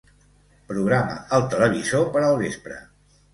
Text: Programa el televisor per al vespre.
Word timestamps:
Programa 0.71 1.17
el 1.39 1.45
televisor 1.51 2.09
per 2.17 2.25
al 2.31 2.41
vespre. 2.41 2.81